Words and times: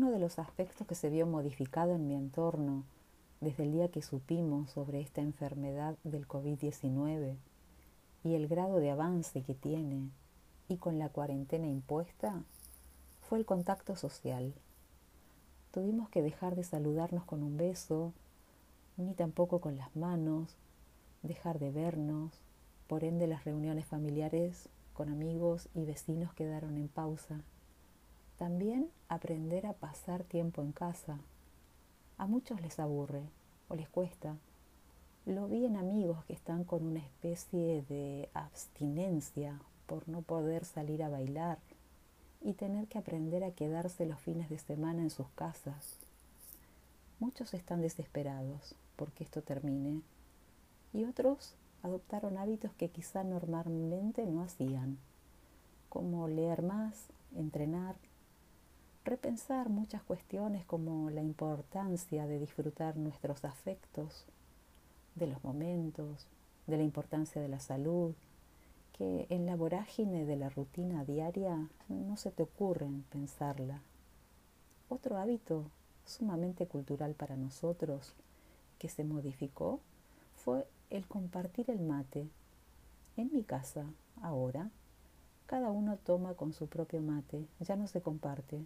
Uno 0.00 0.12
de 0.12 0.20
los 0.20 0.38
aspectos 0.38 0.86
que 0.86 0.94
se 0.94 1.10
vio 1.10 1.26
modificado 1.26 1.96
en 1.96 2.06
mi 2.06 2.14
entorno 2.14 2.84
desde 3.40 3.64
el 3.64 3.72
día 3.72 3.88
que 3.88 4.00
supimos 4.00 4.70
sobre 4.70 5.00
esta 5.00 5.22
enfermedad 5.22 5.96
del 6.04 6.28
COVID-19 6.28 7.34
y 8.22 8.34
el 8.36 8.46
grado 8.46 8.78
de 8.78 8.92
avance 8.92 9.42
que 9.42 9.54
tiene 9.54 10.08
y 10.68 10.76
con 10.76 11.00
la 11.00 11.08
cuarentena 11.08 11.66
impuesta 11.66 12.44
fue 13.22 13.38
el 13.38 13.44
contacto 13.44 13.96
social. 13.96 14.54
Tuvimos 15.72 16.08
que 16.10 16.22
dejar 16.22 16.54
de 16.54 16.62
saludarnos 16.62 17.24
con 17.24 17.42
un 17.42 17.56
beso, 17.56 18.12
ni 18.98 19.14
tampoco 19.14 19.60
con 19.60 19.76
las 19.76 19.96
manos, 19.96 20.54
dejar 21.24 21.58
de 21.58 21.72
vernos, 21.72 22.30
por 22.86 23.02
ende 23.02 23.26
las 23.26 23.44
reuniones 23.44 23.84
familiares 23.84 24.68
con 24.92 25.08
amigos 25.08 25.68
y 25.74 25.86
vecinos 25.86 26.32
quedaron 26.34 26.76
en 26.76 26.86
pausa. 26.86 27.42
También 28.38 28.88
aprender 29.08 29.66
a 29.66 29.72
pasar 29.72 30.22
tiempo 30.22 30.62
en 30.62 30.70
casa. 30.70 31.18
A 32.18 32.26
muchos 32.26 32.60
les 32.60 32.78
aburre 32.78 33.24
o 33.68 33.74
les 33.74 33.88
cuesta. 33.88 34.36
Lo 35.26 35.48
vi 35.48 35.64
en 35.64 35.76
amigos 35.76 36.24
que 36.24 36.34
están 36.34 36.62
con 36.62 36.86
una 36.86 37.00
especie 37.00 37.82
de 37.88 38.28
abstinencia 38.34 39.60
por 39.86 40.08
no 40.08 40.22
poder 40.22 40.64
salir 40.64 41.02
a 41.02 41.08
bailar 41.08 41.58
y 42.40 42.52
tener 42.52 42.86
que 42.86 42.98
aprender 42.98 43.42
a 43.42 43.50
quedarse 43.50 44.06
los 44.06 44.20
fines 44.20 44.48
de 44.48 44.58
semana 44.58 45.02
en 45.02 45.10
sus 45.10 45.28
casas. 45.30 45.96
Muchos 47.18 47.54
están 47.54 47.82
desesperados 47.82 48.76
porque 48.94 49.24
esto 49.24 49.42
termine 49.42 50.02
y 50.92 51.04
otros 51.04 51.54
adoptaron 51.82 52.38
hábitos 52.38 52.72
que 52.74 52.88
quizá 52.88 53.24
normalmente 53.24 54.24
no 54.26 54.42
hacían, 54.42 54.98
como 55.88 56.28
leer 56.28 56.62
más, 56.62 57.08
entrenar, 57.34 57.96
repensar 59.08 59.70
muchas 59.70 60.02
cuestiones 60.02 60.64
como 60.66 61.08
la 61.10 61.22
importancia 61.22 62.26
de 62.26 62.38
disfrutar 62.38 62.96
nuestros 62.96 63.44
afectos, 63.44 64.26
de 65.14 65.26
los 65.26 65.42
momentos, 65.42 66.26
de 66.66 66.76
la 66.76 66.82
importancia 66.82 67.40
de 67.40 67.48
la 67.48 67.58
salud, 67.58 68.14
que 68.92 69.26
en 69.30 69.46
la 69.46 69.56
vorágine 69.56 70.26
de 70.26 70.36
la 70.36 70.50
rutina 70.50 71.04
diaria 71.04 71.68
no 71.88 72.16
se 72.16 72.30
te 72.30 72.42
ocurren 72.42 73.04
pensarla. 73.10 73.80
Otro 74.88 75.16
hábito 75.16 75.70
sumamente 76.04 76.66
cultural 76.66 77.14
para 77.14 77.36
nosotros 77.36 78.14
que 78.78 78.88
se 78.88 79.04
modificó 79.04 79.80
fue 80.34 80.66
el 80.90 81.06
compartir 81.06 81.70
el 81.70 81.80
mate. 81.80 82.28
En 83.16 83.30
mi 83.32 83.42
casa, 83.42 83.86
ahora, 84.20 84.70
cada 85.46 85.70
uno 85.70 85.96
toma 85.96 86.34
con 86.34 86.52
su 86.52 86.66
propio 86.66 87.00
mate, 87.00 87.46
ya 87.60 87.76
no 87.76 87.86
se 87.86 88.02
comparte. 88.02 88.64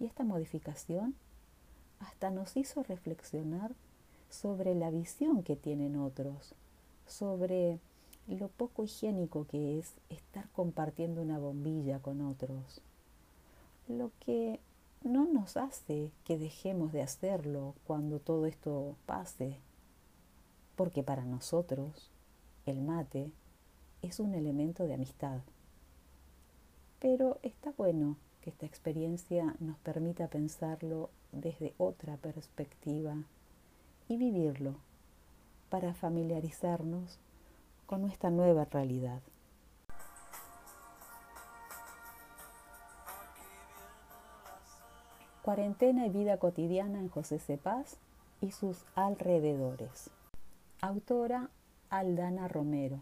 Y 0.00 0.06
esta 0.06 0.24
modificación 0.24 1.14
hasta 2.00 2.30
nos 2.30 2.56
hizo 2.56 2.82
reflexionar 2.82 3.72
sobre 4.30 4.74
la 4.74 4.90
visión 4.90 5.42
que 5.42 5.54
tienen 5.54 5.96
otros, 5.96 6.54
sobre 7.06 7.78
lo 8.26 8.48
poco 8.48 8.84
higiénico 8.84 9.46
que 9.46 9.78
es 9.78 9.92
estar 10.08 10.48
compartiendo 10.50 11.20
una 11.20 11.38
bombilla 11.38 11.98
con 11.98 12.22
otros, 12.22 12.80
lo 13.88 14.10
que 14.20 14.60
no 15.02 15.26
nos 15.26 15.56
hace 15.56 16.10
que 16.24 16.38
dejemos 16.38 16.92
de 16.92 17.02
hacerlo 17.02 17.74
cuando 17.86 18.20
todo 18.20 18.46
esto 18.46 18.96
pase, 19.06 19.58
porque 20.76 21.02
para 21.02 21.24
nosotros 21.24 22.10
el 22.66 22.80
mate 22.80 23.30
es 24.02 24.20
un 24.20 24.34
elemento 24.34 24.86
de 24.86 24.94
amistad. 24.94 25.40
Pero 27.00 27.38
está 27.42 27.72
bueno 27.76 28.16
esta 28.50 28.66
experiencia 28.66 29.54
nos 29.60 29.78
permita 29.78 30.28
pensarlo 30.28 31.10
desde 31.32 31.72
otra 31.78 32.16
perspectiva 32.16 33.16
y 34.08 34.16
vivirlo 34.16 34.74
para 35.70 35.94
familiarizarnos 35.94 37.18
con 37.86 38.02
nuestra 38.02 38.30
nueva 38.30 38.64
realidad. 38.64 39.22
Cuarentena 45.42 46.06
y 46.06 46.10
vida 46.10 46.36
cotidiana 46.36 46.98
en 46.98 47.08
José 47.08 47.38
Cepaz 47.38 47.96
y 48.40 48.50
sus 48.50 48.84
alrededores. 48.94 50.10
Autora 50.80 51.50
Aldana 51.88 52.48
Romero, 52.48 53.00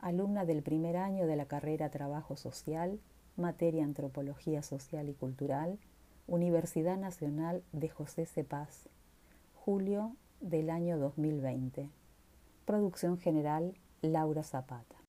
alumna 0.00 0.44
del 0.44 0.62
primer 0.62 0.96
año 0.96 1.26
de 1.26 1.36
la 1.36 1.46
carrera 1.46 1.90
Trabajo 1.90 2.36
Social 2.36 2.98
materia 3.36 3.84
Antropología 3.84 4.62
Social 4.62 5.08
y 5.08 5.14
Cultural, 5.14 5.78
Universidad 6.26 6.96
Nacional 6.96 7.62
de 7.72 7.88
José 7.88 8.26
Cepaz, 8.26 8.88
julio 9.54 10.16
del 10.40 10.70
año 10.70 10.98
2020. 10.98 11.90
Producción 12.64 13.18
general 13.18 13.74
Laura 14.02 14.42
Zapata. 14.42 15.03